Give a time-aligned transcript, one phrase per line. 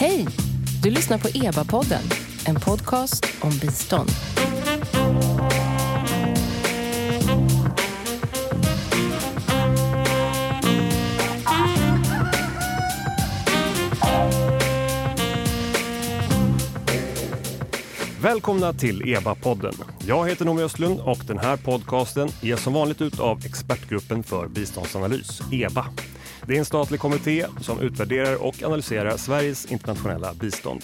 [0.00, 0.26] Hej!
[0.82, 2.02] Du lyssnar på EBA-podden,
[2.46, 4.10] en podcast om bistånd.
[18.22, 19.74] Välkomna till EBA-podden.
[20.06, 24.48] Jag heter Noomi Östlund och den här podcasten ges som vanligt ut av Expertgruppen för
[24.48, 25.86] biståndsanalys, EBA.
[26.48, 30.82] Det är en statlig kommitté som utvärderar och analyserar Sveriges internationella bistånd.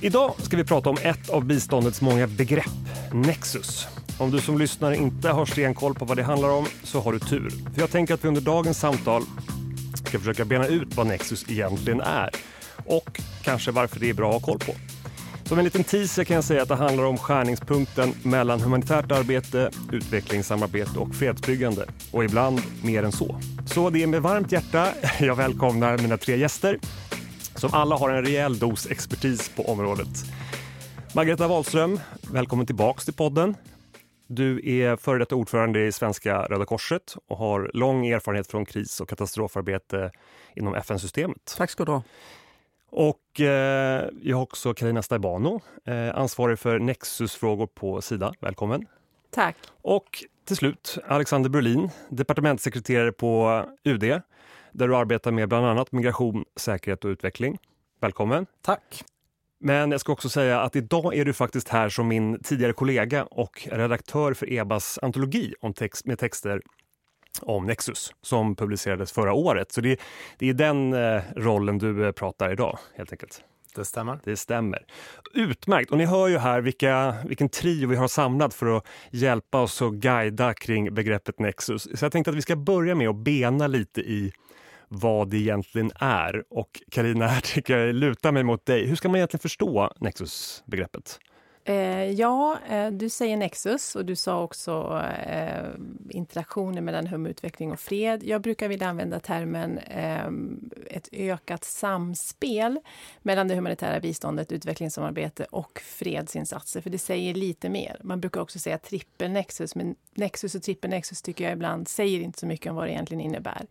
[0.00, 2.70] Idag ska vi prata om ett av biståndets många begrepp,
[3.12, 3.86] Nexus.
[4.18, 7.18] Om du som lyssnar inte har stenkoll på vad det handlar om så har du
[7.18, 7.50] tur.
[7.74, 9.22] För jag tänker att vi under dagens samtal
[9.94, 12.30] ska försöka bena ut vad Nexus egentligen är
[12.86, 14.93] och kanske varför det är bra att ha koll på.
[15.44, 19.70] Som en liten teaser kan jag säga att det handlar om skärningspunkten mellan humanitärt arbete,
[19.92, 21.86] utvecklingssamarbete och fredsbyggande.
[22.12, 23.40] Och ibland mer än så.
[23.66, 24.88] Så det är med varmt hjärta
[25.20, 26.78] jag välkomnar mina tre gäster
[27.54, 30.08] som alla har en rejäl dos expertis på området.
[31.14, 32.00] Margareta Wahlström,
[32.32, 33.54] välkommen tillbaks till podden.
[34.26, 39.00] Du är före detta ordförande i Svenska Röda Korset och har lång erfarenhet från kris
[39.00, 40.10] och katastrofarbete
[40.56, 41.54] inom FN-systemet.
[41.56, 42.02] Tack ska du ha.
[42.96, 48.34] Och eh, jag har också Carina Staibano, eh, ansvarig för Nexus-frågor på Sida.
[48.40, 48.86] Välkommen!
[49.30, 49.56] Tack!
[49.82, 54.20] Och till slut Alexander Brolin, departementssekreterare på UD
[54.72, 57.58] där du arbetar med bland annat migration, säkerhet och utveckling.
[58.00, 58.46] Välkommen!
[58.62, 59.04] Tack!
[59.60, 63.24] Men jag ska också säga att idag är du faktiskt här som min tidigare kollega
[63.24, 66.62] och redaktör för EBAs antologi om text, med texter
[67.44, 69.72] om Nexus som publicerades förra året.
[69.72, 70.00] Så det,
[70.38, 73.42] det är den eh, rollen du eh, pratar idag helt enkelt.
[73.74, 74.20] Det stämmer.
[74.24, 74.84] Det stämmer.
[75.34, 75.90] Utmärkt!
[75.90, 79.82] Och ni hör ju här vilka, vilken trio vi har samlat för att hjälpa oss
[79.82, 81.98] och guida kring begreppet Nexus.
[81.98, 84.32] Så jag tänkte att vi ska börja med att bena lite i
[84.88, 86.44] vad det egentligen är.
[86.50, 88.86] Och Karina, här tycker jag lutar mig mot dig.
[88.86, 91.18] Hur ska man egentligen förstå Nexus-begreppet?
[91.66, 95.68] Eh, ja, eh, du säger Nexus och du sa också eh,
[96.10, 98.24] interaktioner mellan hum, utveckling och fred.
[98.24, 100.26] Jag brukar vilja använda termen eh,
[100.90, 102.80] ett ökat samspel
[103.22, 108.00] mellan det humanitära biståndet, utvecklingssamarbete och fredsinsatser, för det säger lite mer.
[108.02, 112.46] Man brukar också säga trippelnexus, men nexus och trippelnexus tycker jag ibland säger inte så
[112.46, 113.66] mycket om vad det egentligen innebär.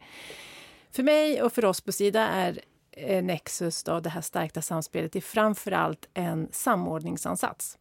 [0.92, 2.60] För mig och för oss på Sida är
[2.92, 7.78] eh, Nexus, då, det här stärkta samspelet, är framför allt en samordningsansats.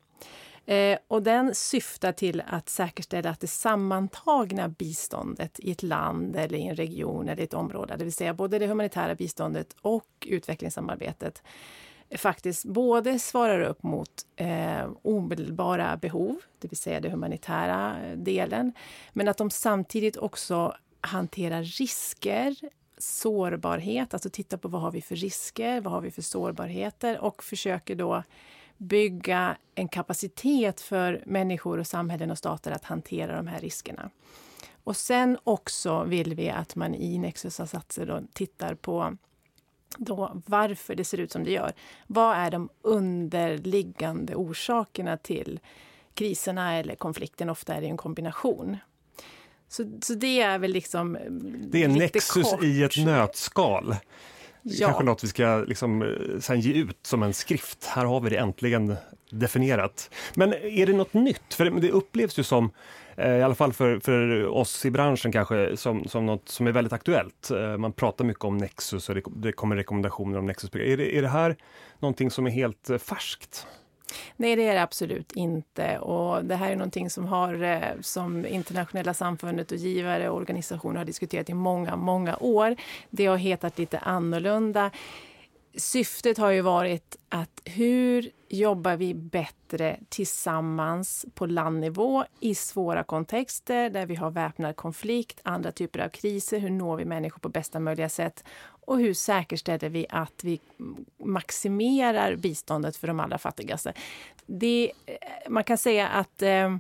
[0.67, 6.59] Eh, och den syftar till att säkerställa att det sammantagna biståndet i ett land eller
[6.59, 11.43] i en region eller ett område, det vill säga både det humanitära biståndet och utvecklingssamarbetet,
[12.17, 18.73] faktiskt både svarar upp mot eh, omedelbara behov, det vill säga den humanitära eh, delen,
[19.13, 22.57] men att de samtidigt också hanterar risker,
[22.99, 27.43] sårbarhet, alltså titta på vad har vi för risker, vad har vi för sårbarheter och
[27.43, 28.23] försöker då
[28.83, 34.11] bygga en kapacitet för människor och samhällen och stater att hantera de här riskerna.
[34.85, 39.17] Och sen också vill vi att man i Nexus-satser tittar på
[39.97, 41.73] då varför det ser ut som det gör.
[42.07, 45.61] Vad är de underliggande orsakerna till
[46.15, 47.51] kriserna eller konflikten?
[47.51, 48.77] Ofta är det en kombination.
[49.69, 51.19] Så, så det är väl liksom
[51.71, 52.63] Det är Nexus kort.
[52.63, 53.97] i ett nötskal.
[54.63, 54.87] Ja.
[54.87, 57.85] Kanske något vi ska liksom, eh, sen ge ut som en skrift.
[57.87, 58.97] Här har vi det äntligen
[59.31, 60.11] definierat.
[60.35, 61.55] Men är det något nytt?
[61.55, 62.71] För det upplevs ju som,
[63.17, 66.73] eh, i alla fall för, för oss i branschen kanske, som, som något som är
[66.73, 67.51] väldigt aktuellt.
[67.51, 70.71] Eh, man pratar mycket om Nexus och det, det kommer rekommendationer om Nexus.
[70.75, 71.57] Är det, är det här
[72.01, 73.67] någonting som är helt färskt?
[74.37, 75.99] Nej, det är det absolut inte.
[75.99, 80.99] Och det här är någonting som har eh, som internationella samfundet och givare och organisationer
[80.99, 82.77] har diskuterat i många, många år.
[83.11, 84.91] Det har hetat lite annorlunda.
[85.75, 93.91] Syftet har ju varit att hur jobbar vi bättre tillsammans på landnivå i svåra kontexter
[93.91, 96.59] där vi har väpnad konflikt, andra typer av kriser.
[96.59, 98.45] Hur når vi människor på bästa möjliga sätt?
[98.65, 100.61] Och hur säkerställer vi att vi
[101.25, 103.93] maximerar biståndet för de allra fattigaste?
[104.47, 105.15] Det, eh,
[105.49, 106.77] man kan säga att eh,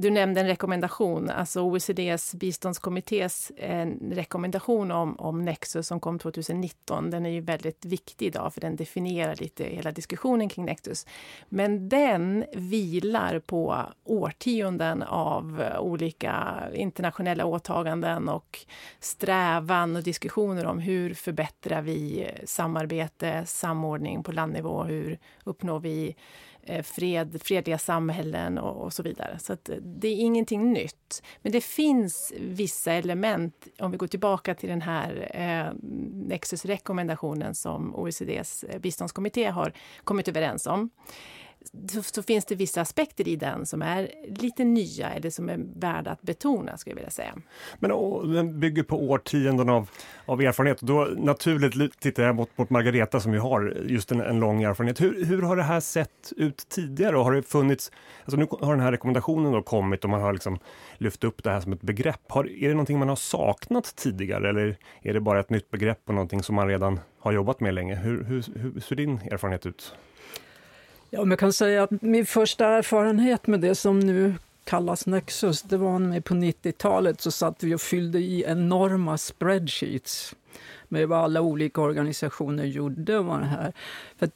[0.00, 7.10] du nämnde en rekommendation, alltså OECDs biståndskommittés eh, rekommendation om, om Nexus som kom 2019.
[7.10, 11.06] Den är ju väldigt viktig idag för den definierar lite hela diskussionen kring Nexus.
[11.48, 18.58] Men den vilar på årtionden av olika internationella åtaganden och
[19.00, 26.16] strävan och diskussioner om hur förbättrar vi samarbete, samordning på landnivå, hur uppnår vi
[26.68, 29.38] eh, fred, fredliga samhällen och, och så vidare.
[29.38, 29.58] Så eh,
[29.96, 31.22] det är ingenting nytt.
[31.42, 35.74] Men det finns vissa element, om vi går tillbaka till den här eh,
[36.28, 39.72] Nexus-rekommendationen som OECDs biståndskommitté har
[40.04, 40.90] kommit överens om
[41.90, 44.10] så, så, finns det vissa aspekter i den som är
[44.40, 47.34] lite nya eller som är värda att betona, skulle jag vilja säga.
[47.78, 49.90] Men och, den bygger på årtionden av,
[50.26, 50.80] av erfarenhet.
[50.80, 55.00] Då naturligt tittar jag mot, mot Margareta som ju har just en, en lång erfarenhet.
[55.00, 57.16] Hur, hur har det här sett ut tidigare?
[57.16, 57.92] Har det funnits,
[58.24, 60.58] alltså nu har den här rekommendationen då kommit och man har liksom
[60.98, 62.20] lyft upp det här som ett begrepp.
[62.28, 66.00] Har, är det någonting man har saknat tidigare eller är det bara ett nytt begrepp
[66.06, 67.94] och någonting som man redan har jobbat med länge?
[67.94, 69.94] Hur, hur, hur ser din erfarenhet ut?
[71.10, 74.34] Ja, men jag kan säga att min första erfarenhet med det som nu
[74.64, 80.34] kallas Nexus, det var när på 90-talet så satt vi och fyllde i enorma spreadsheets
[80.88, 83.20] med vad alla olika organisationer gjorde.
[83.20, 83.72] Var det här.
[84.18, 84.30] För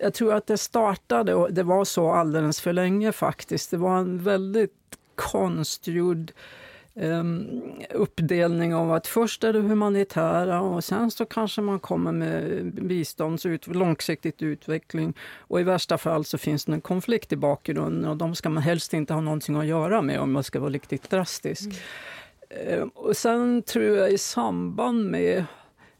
[0.00, 3.70] jag tror att det startade, och det var så alldeles för länge faktiskt.
[3.70, 6.32] Det var en väldigt konstgjord
[7.90, 13.46] uppdelning av att först är det humanitära och sen så kanske man kommer med bistånds
[13.46, 18.16] ut, långsiktigt utveckling och i värsta fall så finns det en konflikt i bakgrunden och
[18.16, 21.10] de ska man helst inte ha någonting att göra med om man ska vara riktigt
[21.10, 21.62] drastisk.
[21.64, 22.82] Mm.
[22.82, 25.44] Um, och sen tror jag i samband med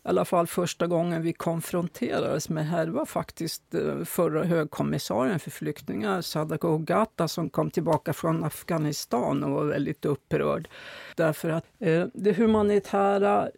[0.05, 5.39] i alla fall första gången vi konfronterades med det här var faktiskt eh, förra högkommissarien
[5.39, 10.69] för flyktingar, Sadako Ogata, som kom tillbaka från Afghanistan och var väldigt upprörd.
[11.17, 13.49] Därför att eh, det humanitära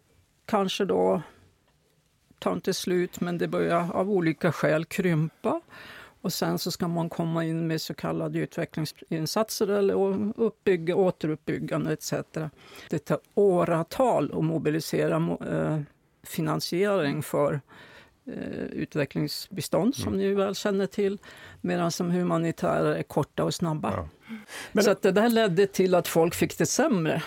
[0.45, 1.21] kanske då
[2.39, 5.61] tar inte slut, men det börjar av olika skäl krympa.
[6.21, 9.93] Och sen så ska man komma in med så kallade utvecklingsinsatser eller
[10.41, 12.13] uppbygga, återuppbyggande etc.
[12.89, 15.79] Det tar åratal att mobilisera eh,
[16.25, 17.61] finansiering för
[18.27, 20.19] eh, utvecklingsbistånd, som mm.
[20.19, 21.17] ni väl känner till,
[21.61, 23.91] medan som humanitära är korta och snabba.
[23.91, 24.09] Ja.
[24.71, 27.23] Men, så att det där ledde till att folk fick det sämre.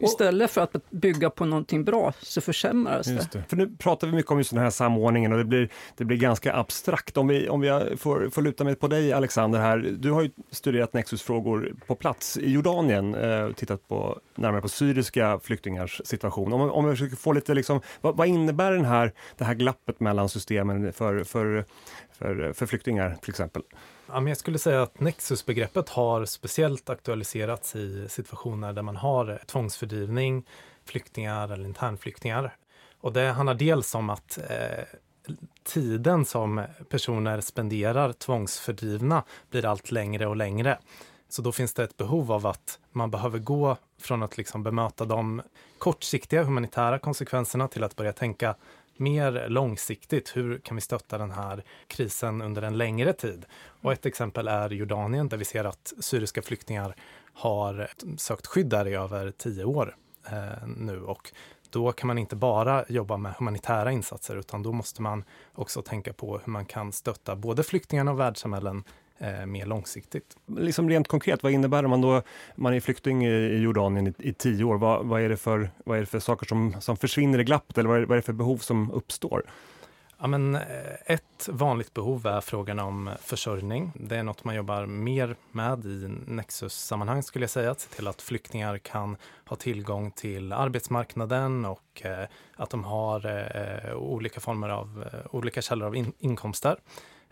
[0.00, 3.28] Istället för att bygga på någonting bra så försämras det.
[3.32, 3.44] det.
[3.48, 6.16] För nu pratar vi mycket om just den här samordningen och det blir, det blir
[6.16, 7.16] ganska abstrakt.
[7.16, 9.78] Om vi, om vi får, får luta mig på dig Alexander här.
[9.98, 15.40] Du har ju studerat Nexus-frågor på plats i Jordanien, eh, tittat på, närmare på syriska
[15.42, 16.52] flyktingars situation.
[16.52, 20.00] Om, om vi försöker få lite, liksom, vad, vad, innebär den här, det här glappet
[20.00, 21.64] mellan systemen för, för,
[22.18, 23.62] för, för flyktingar till exempel?
[24.12, 29.40] Ja, men jag skulle säga att nexusbegreppet har speciellt aktualiserats i situationer där man har
[29.46, 30.46] tvångsfördrivning,
[30.84, 32.56] flyktingar eller internflyktingar.
[33.00, 34.84] Och det handlar dels om att eh,
[35.64, 40.78] tiden som personer spenderar tvångsfördrivna blir allt längre och längre.
[41.28, 45.04] Så då finns det ett behov av att man behöver gå från att liksom bemöta
[45.04, 45.42] de
[45.78, 48.54] kortsiktiga humanitära konsekvenserna till att börja tänka
[49.00, 53.44] mer långsiktigt, hur kan vi stötta den här krisen under en längre tid?
[53.82, 56.96] Och ett exempel är Jordanien där vi ser att syriska flyktingar
[57.32, 61.32] har sökt skydd där i över tio år eh, nu och
[61.70, 65.24] då kan man inte bara jobba med humanitära insatser utan då måste man
[65.54, 68.84] också tänka på hur man kan stötta både flyktingarna och världssamhällen
[69.20, 70.36] eh, mer långsiktigt.
[70.46, 72.22] Liksom rent konkret, vad innebär det man då
[72.56, 74.78] man är flykting i Jordanien i, i tio år?
[74.78, 77.78] Vad, vad, är det för, vad är det för saker som, som försvinner i glappet
[77.78, 79.42] eller vad är, vad är det för behov som uppstår?
[80.22, 80.60] Ja, men eh,
[81.06, 83.92] ett vanligt behov är frågan om försörjning.
[83.94, 87.70] Det är något man jobbar mer med i Nexus-sammanhang skulle jag säga.
[87.70, 92.26] Att se till att flyktingar kan ha tillgång till arbetsmarknaden och eh,
[92.56, 96.76] att de har eh, olika former av olika källor av in inkomster.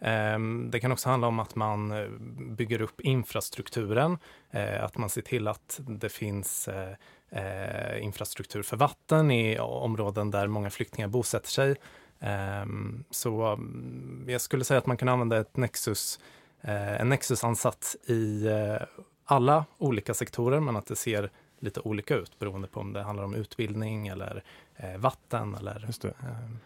[0.01, 2.09] Ehm, det kan också handla om att man eh,
[2.57, 4.19] bygger upp infrastrukturen,
[4.51, 10.47] eh, att man ser till att det finns eh, infrastruktur för vatten i områden där
[10.47, 11.77] många flyktingar bosätter sig.
[12.21, 16.21] Ehm, så mm, jag skulle säga att man kan använda ett Nexus,
[16.61, 18.49] en nexusansats i
[19.25, 23.25] alla olika sektorer, men att det ser lite olika ut beroende på om det handlar
[23.25, 24.43] om utbildning eller
[24.99, 26.59] vatten eller ehm,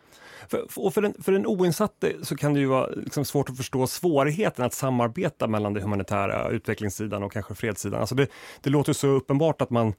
[0.49, 3.57] för, och för, den, för den oinsatte så kan det ju vara liksom svårt att
[3.57, 8.01] förstå svårigheten att samarbeta mellan det humanitära utvecklingssidan och kanske fredssidan.
[8.01, 8.27] Alltså det,
[8.61, 9.95] det låter så uppenbart att man,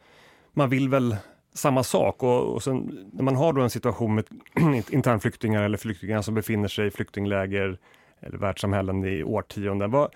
[0.54, 1.16] man vill väl
[1.54, 4.26] samma sak och, och sen, när man har då en situation med
[4.90, 7.78] internflyktingar eller flyktingar som befinner sig i flyktingläger
[8.20, 9.92] eller världssamhällen i årtionden.
[9.92, 10.16] Vad,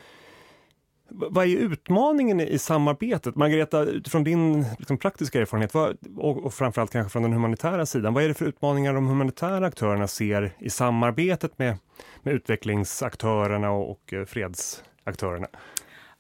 [1.09, 3.35] vad är utmaningen i samarbetet?
[3.35, 8.13] Margareta, utifrån din liksom, praktiska erfarenhet vad, och, och framförallt kanske från den humanitära sidan,
[8.13, 11.77] vad är det för utmaningar de humanitära aktörerna ser i samarbetet med,
[12.23, 15.47] med utvecklingsaktörerna och, och eh, fredsaktörerna?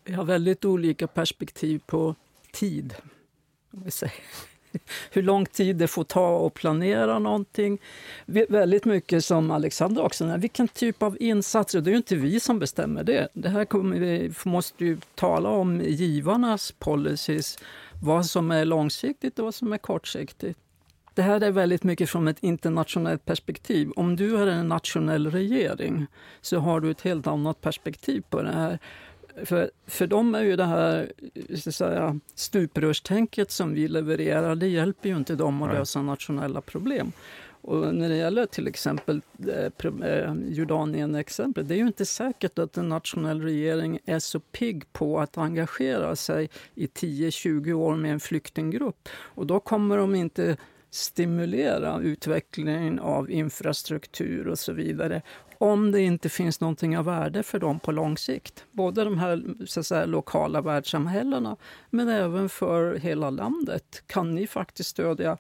[0.03, 2.15] Vi har väldigt olika perspektiv på
[2.53, 2.95] tid.
[5.11, 7.79] hur lång tid det får ta att planera någonting.
[8.25, 12.59] Väldigt mycket som Alexander också, vilken typ av insatser, det är ju inte vi som
[12.59, 13.27] bestämmer det.
[13.33, 17.57] Det här kommer vi, måste ju tala om givarnas policies,
[18.03, 20.59] vad som är långsiktigt och vad som är kortsiktigt.
[21.17, 23.91] Det här är väldigt mycket från ett internationellt perspektiv.
[23.95, 26.07] Om du är en nationell regering
[26.41, 28.79] så har du ett helt annat perspektiv på det här.
[29.45, 31.11] För, för dem är ju det här
[31.55, 37.11] så säga, stuprörstänket som vi levererar, det hjälper ju inte dem att lösa nationella problem.
[37.61, 42.59] Och när det gäller till exempel eh, eh, Jordanien, exempel, det är ju inte säkert
[42.59, 48.11] att en nationell regering är så pigg på att engagera sig i 10-20 år med
[48.11, 49.09] en flyktinggrupp.
[49.09, 50.57] Och då kommer de inte
[50.89, 55.21] stimulera utvecklingen av infrastruktur och så vidare
[55.59, 58.65] om det inte finns någonting av värde för dem på lång sikt.
[58.71, 61.57] Både de här så säga, lokala världssamhällena
[61.89, 64.03] men även för hela landet.
[64.07, 65.37] Kan ni faktiskt stödja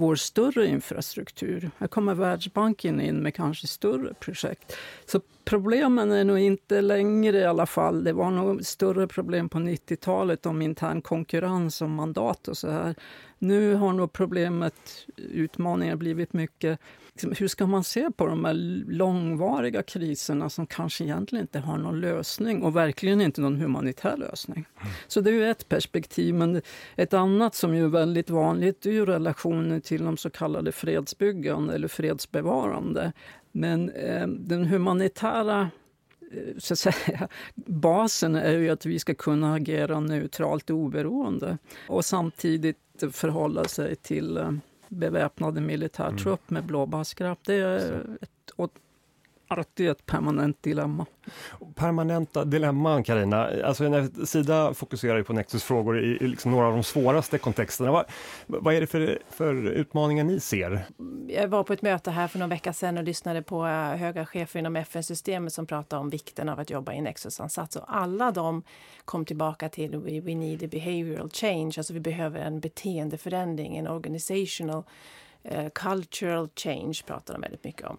[0.00, 1.70] vår större infrastruktur.
[1.78, 4.76] Här kommer Världsbanken in med kanske större projekt.
[5.06, 8.04] Så problemen är nog inte längre i alla fall.
[8.04, 12.94] Det var nog större problem på 90-talet om intern konkurrens om mandat och så här.
[13.38, 16.80] Nu har nog problemet, utmaningen blivit mycket
[17.22, 18.54] Liksom, hur ska man se på de här
[18.92, 24.64] långvariga kriserna som kanske egentligen inte har någon lösning och verkligen inte någon humanitär lösning?
[24.80, 24.92] Mm.
[25.08, 26.34] Så det är ju ett perspektiv.
[26.34, 26.62] Men
[26.96, 31.88] ett annat som är väldigt vanligt är ju relationen till de så kallade fredsbyggande eller
[31.88, 33.12] fredsbevarande.
[33.52, 35.70] Men eh, den humanitära
[36.32, 41.58] eh, så att säga, basen är ju att vi ska kunna agera neutralt och oberoende
[41.88, 42.76] och samtidigt
[43.12, 44.50] förhålla sig till eh,
[44.90, 46.60] beväpnade militärtrupp mm.
[46.60, 47.40] med blåbärskraft.
[47.44, 48.50] Det är ett,
[49.50, 51.06] alltid ett permanent dilemma.
[51.74, 53.50] Permanenta dilemman, Karina.
[53.64, 57.92] Alltså, när Sida fokuserar ju på Nexus-frågor i, i liksom några av de svåraste kontexterna.
[57.92, 58.04] Vad,
[58.46, 60.84] vad är det för, för utmaningar ni ser?
[61.28, 64.26] Jag var på ett möte här för någon vecka sedan och lyssnade på eh, höga
[64.26, 67.76] chefer inom FN-systemet som pratade om vikten av att jobba i Nexus-ansats.
[67.76, 68.62] Och alla de
[69.04, 73.88] kom tillbaka till we, we need a behavioral change, alltså vi behöver en beteendeförändring, en
[73.88, 74.82] organizational
[75.52, 77.98] uh, cultural change pratar de väldigt mycket om.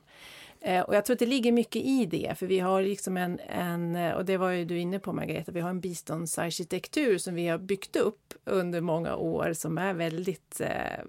[0.61, 3.39] Eh, och jag tror att det ligger mycket i det, för vi har liksom en,
[3.39, 7.35] en eh, och det var ju du inne på Margareta, vi har en biståndsarkitektur som
[7.35, 11.03] vi har byggt upp under många år som är väldigt, eh,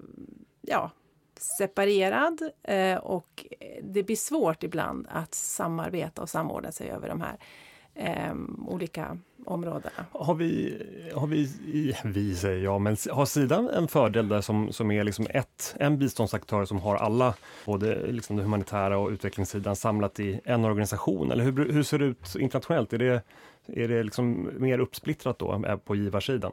[0.60, 0.90] ja,
[1.58, 3.46] separerad eh, och
[3.82, 7.36] det blir svårt ibland att samarbeta och samordna sig över de här
[7.94, 10.06] Ehm, olika områdena.
[10.12, 10.82] Har vi,
[11.14, 11.48] har vi,
[12.04, 15.98] vi säger jag, men har sidan en fördel där som, som är liksom ett, en
[15.98, 17.34] biståndsaktör som har alla,
[17.66, 21.32] både liksom det humanitära och utvecklingssidan samlat i en organisation?
[21.32, 22.92] Eller hur, hur ser det ut internationellt?
[22.92, 23.22] Är det,
[23.66, 26.52] är det liksom mer uppsplittrat då eh, på givarsidan?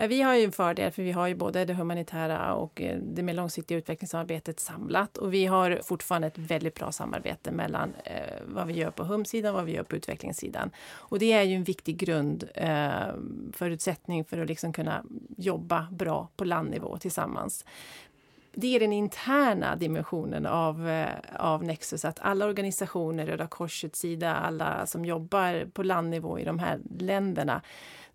[0.00, 2.98] Ja, vi har ju en fördel, för vi har ju både det humanitära och eh,
[2.98, 5.16] det mer långsiktiga utvecklingssamarbetet samlat.
[5.16, 9.50] Och vi har fortfarande ett väldigt bra samarbete mellan eh, vad vi gör på HUM-sidan
[9.50, 10.70] och vad vi gör på utvecklingssidan.
[10.88, 13.14] Och det är ju en viktig grund, eh,
[13.52, 15.04] förutsättning för att liksom kunna
[15.36, 17.64] jobba bra på landnivå tillsammans
[18.52, 24.34] det är den interna dimensionen av, eh, av Nexus, att alla organisationer, Röda Korsets sida,
[24.34, 27.62] alla som jobbar på landnivå i de här länderna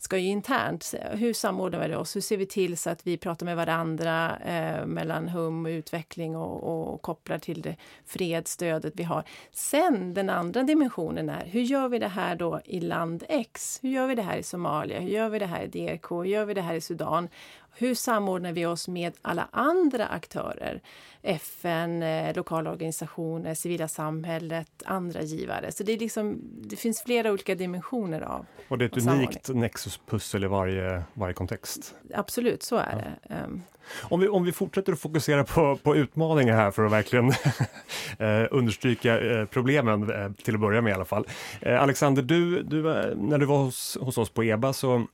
[0.03, 2.15] ska ju internt, hur samordnar vi oss?
[2.15, 6.35] Hur ser vi till så att vi pratar med varandra eh, mellan hum och utveckling
[6.35, 7.75] och, och kopplar till det
[8.05, 9.23] fredsstödet vi har.
[9.51, 13.79] Sen den andra dimensionen är, hur gör vi det här då i land X?
[13.81, 14.99] Hur gör vi det här i Somalia?
[14.99, 16.11] Hur gör vi det här i DRK?
[16.11, 17.29] Hur gör vi det här i Sudan?
[17.75, 20.81] Hur samordnar vi oss med alla andra aktörer?
[21.21, 25.71] FN, eh, lokala organisationer, civila samhället, andra givare.
[25.71, 29.49] Så det, är liksom, det finns flera olika dimensioner av Och det är ett unikt
[29.49, 31.95] Nexus-pussel i varje, varje kontext?
[32.13, 33.35] Absolut, så är ja.
[33.35, 33.43] det.
[33.43, 33.63] Um.
[34.01, 37.29] Om vi, om vi fortsätter att fokusera på, på utmaningar här för att verkligen
[38.19, 41.27] eh, understryka eh, problemen till att börja med i alla fall.
[41.65, 42.81] Alexander, du, du,
[43.15, 45.07] när du var hos, hos oss på EBA så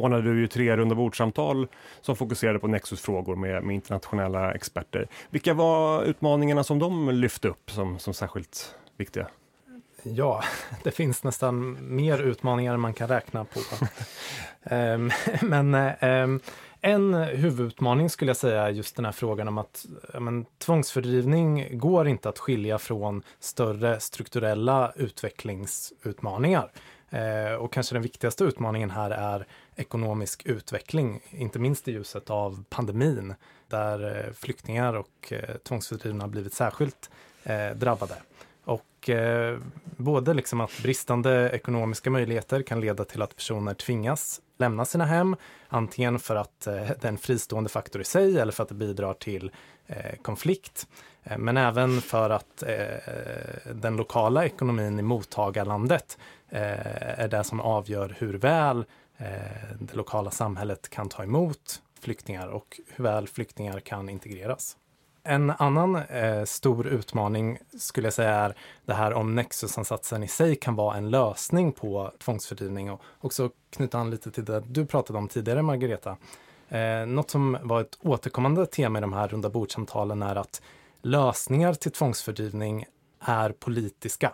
[0.00, 1.66] ordnade du ju tre runda bordsamtal
[2.00, 5.06] som fokuserade på Nexus-frågor med, med, internationella experter.
[5.30, 9.26] Vilka var utmaningarna som de lyfte upp som, som särskilt viktiga?
[10.02, 10.44] Ja,
[10.82, 13.60] det finns nästan mer utmaningar än man kan räkna på.
[14.74, 15.10] um,
[15.42, 16.40] men um,
[16.80, 19.86] en huvudutmaning skulle jag säga är just den här frågan om att
[20.18, 26.70] men, tvångsfördrivning går inte att skilja från större strukturella utvecklingsutmaningar.
[27.12, 32.64] Eh, och kanske den viktigaste utmaningen här är ekonomisk utveckling, inte minst i ljuset av
[32.68, 33.34] pandemin
[33.68, 37.10] där eh, flyktingar och eh, tvångsfördrivna blivit särskilt
[37.44, 38.14] eh, drabbade.
[38.64, 39.10] Och
[39.96, 45.36] både liksom att bristande ekonomiska möjligheter kan leda till att personer tvingas lämna sina hem,
[45.68, 49.14] antingen för att det är en fristående faktor i sig eller för att det bidrar
[49.14, 49.50] till
[50.22, 50.86] konflikt.
[51.38, 52.62] Men även för att
[53.72, 58.84] den lokala ekonomin i mottagarlandet är det som avgör hur väl
[59.16, 59.26] Eh,
[59.80, 64.76] det lokala samhället kan ta emot flyktingar och hur väl flyktingar kan integreras.
[65.24, 70.56] En annan eh, stor utmaning skulle jag säga är det här om Nexus-ansatsen i sig
[70.56, 75.18] kan vara en lösning på tvångsfördrivning och också knyta an lite till det du pratade
[75.18, 76.16] om tidigare, Margareta.
[76.68, 80.62] Eh, något som var ett återkommande tema i de här runda bordsamtalen är att
[81.02, 82.84] lösningar till tvångsfördrivning
[83.20, 84.32] är politiska.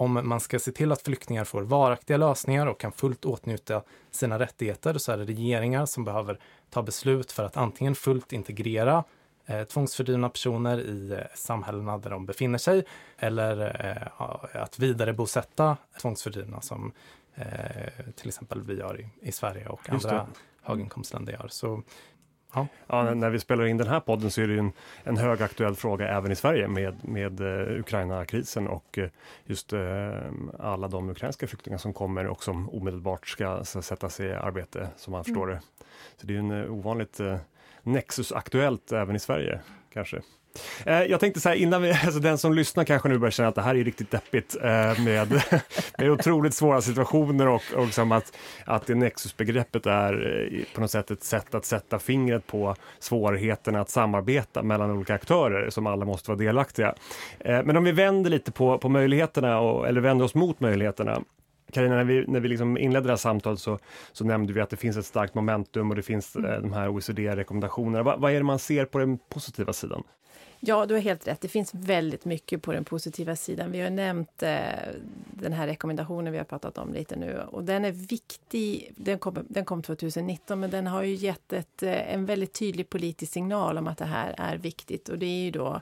[0.00, 4.38] Om man ska se till att flyktingar får varaktiga lösningar och kan fullt åtnjuta sina
[4.38, 6.38] rättigheter så är det regeringar som behöver
[6.70, 9.04] ta beslut för att antingen fullt integrera
[9.46, 12.84] eh, tvångsfördrivna personer i eh, samhällena där de befinner sig
[13.16, 16.92] eller eh, att vidarebosätta tvångsfördrivna som
[17.34, 17.44] eh,
[18.16, 20.26] till exempel vi gör i, i Sverige och andra
[20.62, 21.48] höginkomstländer gör.
[21.48, 21.82] Så
[22.54, 22.66] Ja.
[22.86, 23.14] ja.
[23.14, 24.72] när vi spelar in den här podden så är det en,
[25.04, 29.08] en högaktuell fråga även i Sverige med, med uh, Ukraina-krisen och uh,
[29.44, 30.10] just uh,
[30.58, 34.88] alla de ukrainska flyktingar som kommer och som omedelbart ska, ska sätta sig i arbete,
[34.96, 35.54] som man förstår mm.
[35.56, 35.84] det.
[36.16, 37.20] Så det är en ovanligt
[37.82, 39.60] Nexus-aktuellt även i Sverige,
[39.92, 40.22] kanske.
[40.86, 43.48] Eh, jag tänkte så här innan vi, alltså den som lyssnar kanske nu börjar känna
[43.48, 45.42] att det här är riktigt deppigt eh, med,
[45.98, 50.90] med otroligt svåra situationer och, och liksom att, att det nexusbegreppet är eh, på något
[50.90, 56.04] sätt ett sätt att sätta fingret på svårigheterna att samarbeta mellan olika aktörer som alla
[56.04, 56.94] måste vara delaktiga.
[57.44, 61.22] Men om vi vänder lite på, på möjligheterna, och, eller vänder oss mot möjligheterna
[61.72, 63.78] Carina, när vi, när vi liksom inledde det här samtalet så,
[64.12, 66.88] så nämnde vi att det finns ett starkt momentum och det finns eh, de här
[66.88, 68.02] OECD-rekommendationerna.
[68.02, 70.02] Va, vad är det man ser på den positiva sidan?
[70.60, 71.40] Ja, du har helt rätt.
[71.40, 73.72] Det finns väldigt mycket på den positiva sidan.
[73.72, 74.58] Vi har nämnt eh,
[75.34, 78.92] den här rekommendationen vi har pratat om lite nu och den är viktig.
[78.96, 82.90] Den kom, den kom 2019 men den har ju gett ett, eh, en väldigt tydlig
[82.90, 85.80] politisk signal om att det här är viktigt och det är ju då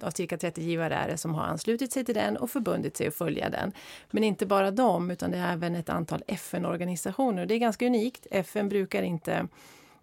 [0.00, 3.06] av cirka 30 givare är det som har anslutit sig till den och förbundit sig
[3.06, 3.72] att följa den.
[4.10, 7.46] Men inte bara dem, utan det är även ett antal FN-organisationer.
[7.46, 8.26] Det är ganska unikt.
[8.30, 9.48] FN brukar inte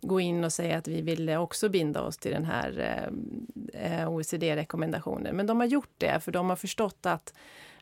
[0.08, 2.80] gå in och säga att vi vill också binda oss till den här
[3.74, 5.36] eh, eh OECD-rekommendationen.
[5.36, 7.34] Men de har gjort det, för de har förstått att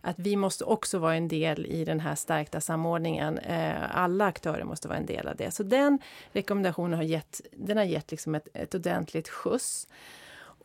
[0.05, 3.37] att vi måste också vara en del i den här stärkta samordningen.
[3.37, 5.51] Eh, alla aktörer måste vara en del av det.
[5.51, 5.99] Så den
[6.31, 9.87] rekommendationen har gett, den har gett liksom ett, ett ordentligt skjuts.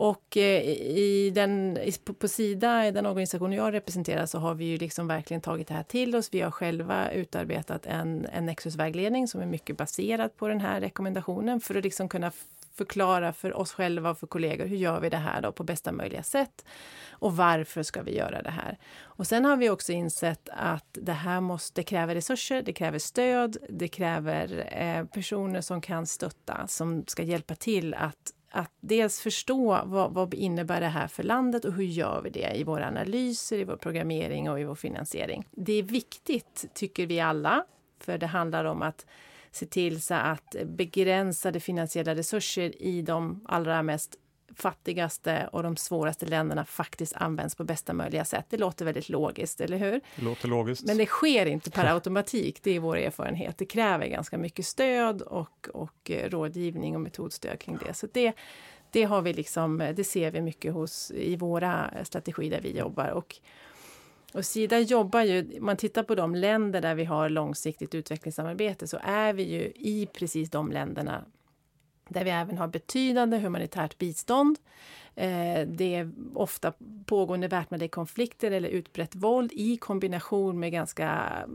[0.00, 1.78] Och eh, i den,
[2.18, 5.74] på Sida, i den organisation jag representerar, så har vi ju liksom verkligen tagit det
[5.74, 6.28] här till oss.
[6.32, 11.60] Vi har själva utarbetat en, en Nexus-vägledning som är mycket baserad på den här rekommendationen
[11.60, 12.32] för att liksom kunna
[12.74, 15.92] förklara för oss själva och för kollegor hur gör vi det här då på bästa
[15.92, 16.64] möjliga sätt
[17.10, 18.78] och varför ska vi göra det här?
[19.00, 23.56] Och sen har vi också insett att det här måste kräva resurser, det kräver stöd,
[23.68, 29.80] det kräver eh, personer som kan stötta, som ska hjälpa till att att dels förstå
[29.84, 33.58] vad, vad innebär det här för landet och hur gör vi det i våra analyser,
[33.58, 35.48] i vår programmering och i vår finansiering.
[35.50, 37.64] Det är viktigt, tycker vi alla,
[38.00, 39.06] för det handlar om att
[39.50, 44.16] se till så att begränsade finansiella resurser i de allra mest
[44.58, 48.46] fattigaste och de svåraste länderna faktiskt används på bästa möjliga sätt.
[48.48, 50.00] Det låter väldigt logiskt, eller hur?
[50.16, 50.86] Det låter logiskt.
[50.86, 53.58] Men det sker inte per automatik, det är vår erfarenhet.
[53.58, 57.94] Det kräver ganska mycket stöd och, och eh, rådgivning och metodstöd kring det.
[57.94, 58.32] Så det,
[58.90, 63.08] det, har vi liksom, det ser vi mycket hos, i våra strategier där vi jobbar.
[63.08, 63.36] Och,
[64.34, 68.86] och Sida jobbar ju, om man tittar på de länder där vi har långsiktigt utvecklingssamarbete
[68.88, 71.24] så är vi ju i precis de länderna
[72.08, 74.58] där vi även har betydande humanitärt bistånd.
[75.18, 76.72] Eh, det är ofta
[77.06, 81.08] pågående väpnade konflikter eller utbrett våld i kombination med ganska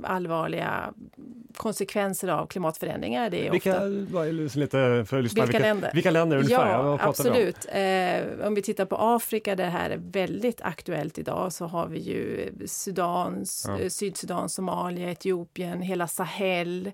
[0.03, 0.93] allvarliga
[1.57, 3.29] konsekvenser av klimatförändringar.
[3.29, 4.59] Det är vilka, ofta...
[4.59, 5.91] lite för vilka, vilka, länder?
[5.93, 6.69] Vilka länder ungefär?
[6.69, 7.65] Ja, absolut.
[7.65, 7.79] Om?
[7.79, 11.87] Eh, om vi tittar på Afrika, där det här är väldigt aktuellt idag, så har
[11.87, 13.89] vi ju Sudan, ja.
[13.89, 16.91] Sydsudan, Somalia, Etiopien, hela Sahel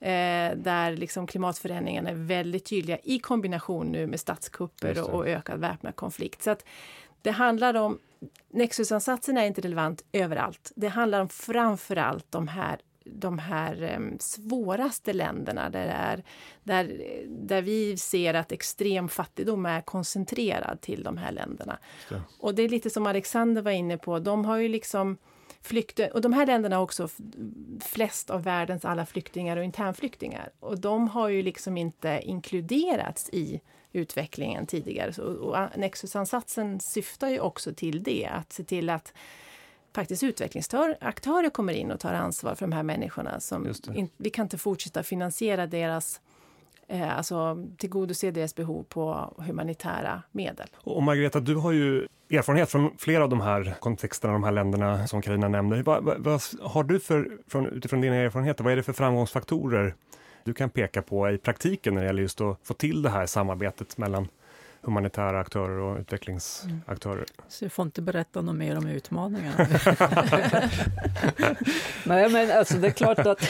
[0.00, 5.60] eh, där liksom klimatförändringarna är väldigt tydliga i kombination nu med statskupper och, och ökad
[5.60, 6.42] väpnad konflikt.
[6.42, 6.64] Så att
[7.22, 7.98] det handlar om
[8.50, 10.72] Nexusansatsen är inte relevant överallt.
[10.76, 12.80] Det handlar om framför allt de här
[13.10, 16.22] de här um, svåraste länderna där, är,
[16.62, 21.78] där, där vi ser att extrem fattigdom är koncentrerad till de här länderna.
[22.08, 22.22] Det.
[22.38, 25.16] Och det är lite som Alexander var inne på, de har ju liksom
[25.66, 27.08] flykte, och de här länderna har också
[27.80, 30.50] flest av världens alla flyktingar och internflyktingar.
[30.60, 33.60] Och de har ju liksom inte inkluderats i
[33.92, 35.12] utvecklingen tidigare.
[35.12, 39.12] Så, och Nexusansatsen syftar ju också till det, att se till att
[39.94, 43.40] faktiskt utvecklingsaktörer kommer in och tar ansvar för de här människorna.
[43.40, 46.20] Som in, vi kan inte fortsätta finansiera deras
[46.88, 50.66] eh, alltså tillgodose deras behov på humanitära medel.
[50.76, 55.06] Och Margareta, du har ju erfarenhet från flera av de här kontexterna, de här länderna
[55.06, 55.82] som Karina nämner.
[55.82, 59.94] Vad, vad, vad, har du för, från, utifrån dina erfarenheter, vad är det för framgångsfaktorer
[60.44, 63.26] du kan peka på i praktiken när det gäller just att få till det här
[63.26, 64.28] samarbetet mellan
[64.80, 67.14] humanitära aktörer och utvecklingsaktörer.
[67.14, 67.26] Mm.
[67.48, 69.56] Så jag får inte berätta något mer om utmaningarna.
[72.04, 73.40] Nej, men alltså det är klart att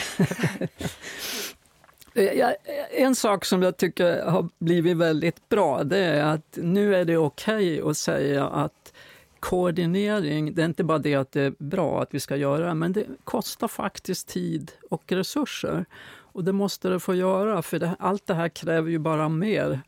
[2.17, 2.55] Eh, eh,
[2.91, 7.17] en sak som jag tycker har blivit väldigt bra, det är att nu är det
[7.17, 8.93] okej okay att säga att
[9.39, 12.93] koordinering, det är inte bara det att det är bra att vi ska göra, men
[12.93, 15.85] det kostar faktiskt tid och resurser.
[16.09, 19.81] Och det måste det få göra, för det, allt det här kräver ju bara mer.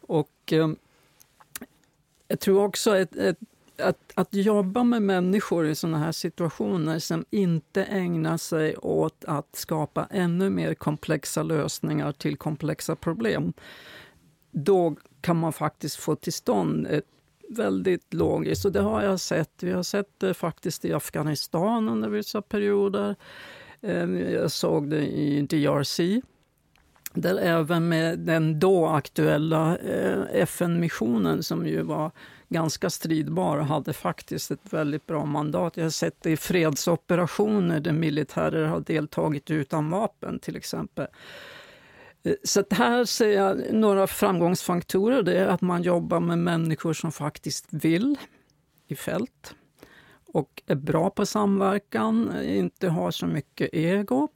[0.00, 0.68] Och eh,
[2.28, 3.38] jag tror också ett, ett,
[3.80, 9.56] att, att jobba med människor i såna här situationer som inte ägnar sig åt att
[9.56, 13.52] skapa ännu mer komplexa lösningar till komplexa problem.
[14.50, 17.04] Då kan man faktiskt få till stånd ett
[17.48, 19.62] väldigt logiskt, och det har jag sett.
[19.62, 23.16] Vi har sett det faktiskt i Afghanistan under vissa perioder.
[23.80, 26.20] Ehm, jag såg det i DRC
[27.14, 32.10] där även med den då aktuella eh, FN-missionen som ju var
[32.48, 35.76] ganska stridbar och hade faktiskt ett väldigt bra mandat.
[35.76, 41.06] Jag har sett det i fredsoperationer där militärer har deltagit utan vapen till exempel.
[42.22, 45.22] Eh, så här ser jag några framgångsfaktorer.
[45.22, 48.16] Det är att man jobbar med människor som faktiskt vill
[48.86, 49.54] i fält
[50.32, 54.28] och är bra på samverkan, inte har så mycket ego.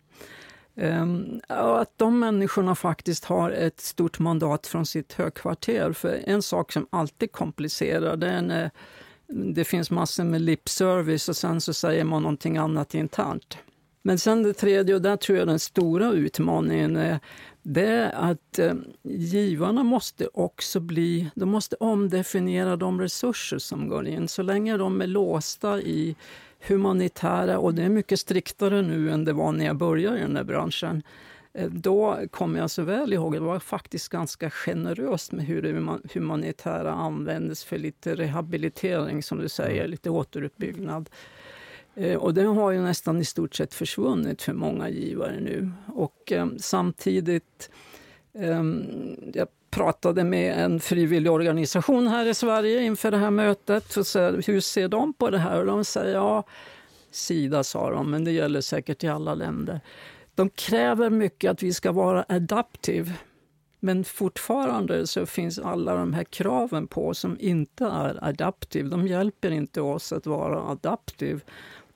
[0.74, 5.92] Um, att de människorna faktiskt har ett stort mandat från sitt högkvarter.
[5.92, 8.70] För en sak som alltid komplicerar det är när
[9.26, 13.58] det finns massor med lip service och sen så säger man någonting annat internt.
[14.02, 17.20] Men sen det tredje, och där tror jag den stora utmaningen är,
[17.62, 24.06] det är att eh, givarna måste också bli, de måste omdefiniera de resurser som går
[24.06, 24.28] in.
[24.28, 26.16] Så länge de är låsta i
[26.66, 30.36] humanitära, och det är mycket striktare nu än det var när jag började i den
[30.36, 31.02] här branschen.
[31.52, 35.98] Eh, då kommer jag så väl ihåg, det var faktiskt ganska generöst med hur det
[36.14, 39.90] humanitära användes för lite rehabilitering, som du säger, mm.
[39.90, 41.10] lite återuppbyggnad.
[41.94, 45.70] Eh, och det har ju nästan i stort sett försvunnit för många givare nu.
[45.86, 47.70] Och eh, samtidigt,
[48.32, 48.62] eh,
[49.34, 53.96] jag pratade med en frivillig organisation här i Sverige inför det här mötet.
[53.96, 55.60] Och så, hur ser de på det här?
[55.60, 56.44] Och de säger ja,
[57.10, 59.80] Sida sa de, men det gäller säkert i alla länder.
[60.34, 63.12] De kräver mycket att vi ska vara adaptive.
[63.80, 68.88] Men fortfarande så finns alla de här kraven på som inte är adaptive.
[68.88, 71.40] De hjälper inte oss att vara adaptive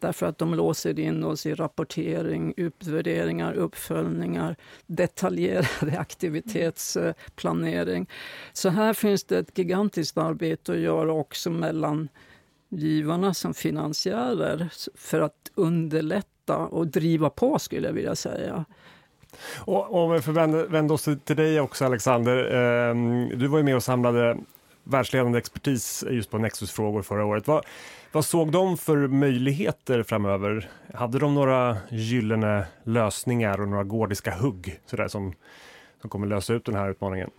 [0.07, 8.07] därför att de låser in oss i rapportering, utvärderingar, uppföljningar, detaljerade aktivitetsplanering.
[8.53, 12.09] Så här finns det ett gigantiskt arbete att göra också mellan
[12.69, 18.65] givarna som finansiärer för att underlätta och driva på, skulle jag vilja säga.
[19.57, 20.19] Och om vi
[20.69, 22.55] vänder oss till dig också, Alexander.
[22.55, 24.39] Ehm, du var ju med och samlade
[24.87, 27.47] världsledande expertis just på Nexus-frågor förra året.
[27.47, 27.65] Vad,
[28.13, 30.71] vad såg de för möjligheter framöver?
[30.95, 35.35] Hade de några gyllene lösningar och några gordiska hugg sådär, som,
[36.01, 37.31] som kommer lösa ut den här utmaningen?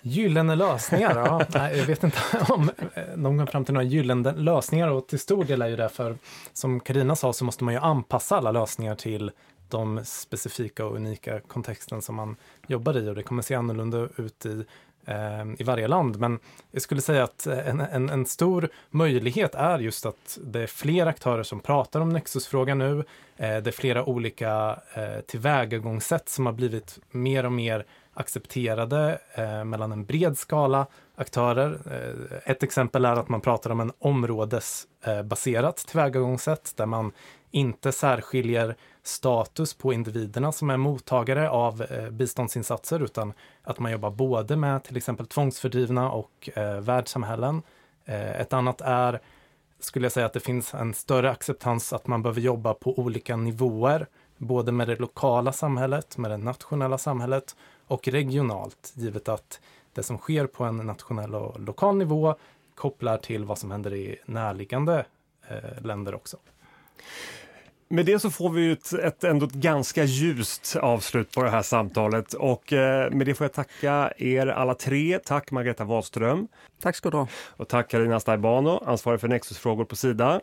[0.00, 1.16] Gyllene lösningar?
[1.16, 2.70] ja, nej, jag vet inte om
[3.16, 6.16] de kom fram till några gyllene lösningar och till stor del är ju därför,
[6.52, 9.30] som Karina sa, så måste man ju anpassa alla lösningar till
[9.68, 12.36] de specifika och unika kontexten som man
[12.66, 16.20] jobbar i och det kommer se annorlunda ut i Eh, Ehm, i varje land.
[16.20, 16.38] Men
[16.70, 20.66] jag skulle säga att eh, en, en, en, stor möjlighet är just att det är
[20.66, 22.98] fler aktörer som pratar om Nexus-frågan nu.
[23.36, 29.18] Eh, det är flera olika eh, tillvägagångssätt som har blivit mer och mer accepterade
[29.64, 31.78] mellan en bred skala aktörer.
[32.44, 37.12] Ett exempel är att man pratar om en områdesbaserat tillvägagångssätt där man
[37.50, 44.10] inte särskiljer status på individerna som är mottagare av eh, biståndsinsatser utan att man jobbar
[44.10, 47.62] både med till exempel tvångsfördrivna och eh, världssamhällen.
[48.04, 49.20] Eh, ett annat är,
[49.80, 53.36] skulle jag säga, att det finns en större acceptans att man behöver jobba på olika
[53.36, 59.60] nivåer, både med det lokala samhället, med det nationella samhället och regionalt, givet att
[59.92, 62.34] det som sker på en nationell och lokal nivå
[62.74, 65.06] kopplar till vad som händer i närliggande
[65.48, 66.36] eh, länder också.
[67.88, 71.62] Med det så får vi ett, ett, ändå ett ganska ljust avslut på det här
[71.62, 75.18] samtalet och eh, med det får jag tacka er alla tre.
[75.24, 76.48] Tack Margareta Wahlström.
[76.80, 77.28] Tack ska du ha.
[77.56, 80.40] Och tack Karina Staibano, ansvarig för Nexusfrågor på Sida.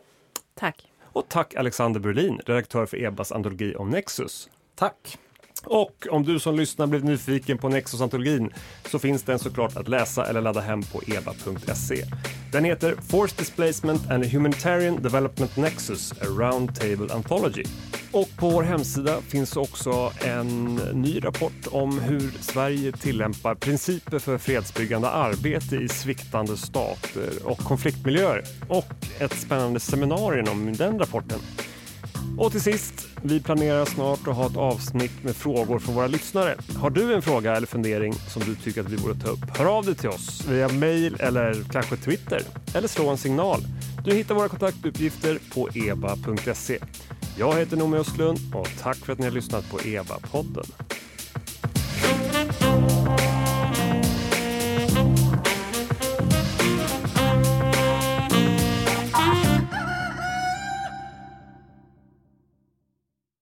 [0.54, 0.88] Tack.
[1.02, 4.50] Och tack Alexander Berlin, redaktör för EBAs antologi om Nexus.
[4.74, 5.18] Tack!
[5.62, 8.50] Och om du som lyssnar blivit nyfiken på Nexus-antologin
[8.90, 12.04] så finns den såklart att läsa eller ladda hem på eva.se.
[12.52, 17.64] Den heter Force Displacement and a Humanitarian Development Nexus, a Round Table Anthology.
[18.12, 24.38] Och på vår hemsida finns också en ny rapport om hur Sverige tillämpar principer för
[24.38, 28.44] fredsbyggande arbete i sviktande stater och konfliktmiljöer.
[28.68, 31.38] Och ett spännande seminarium om den rapporten.
[32.38, 36.54] Och till sist, vi planerar snart att ha ett avsnitt med frågor från våra lyssnare.
[36.76, 39.58] Har du en fråga eller fundering som du tycker att vi borde ta upp?
[39.58, 42.42] Hör av dig till oss via mail eller kanske Twitter.
[42.74, 43.60] Eller slå en signal.
[44.04, 46.78] Du hittar våra kontaktuppgifter på eba.se.
[47.38, 50.66] Jag heter Noomi Östlund och tack för att ni har lyssnat på EBA-podden.